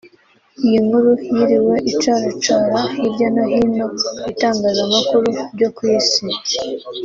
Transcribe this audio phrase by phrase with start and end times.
[0.65, 3.85] Iyi nkuru yiriwe icaracara hirya no hino
[4.17, 6.25] mu bitangazamakuru byo ku isi